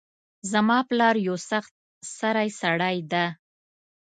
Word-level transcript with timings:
زما 0.51 0.77
پلار 0.89 1.15
یو 1.27 1.37
سخت 1.49 1.73
سرۍ 2.17 2.49
سړۍ 2.59 2.97
ده 3.11 3.25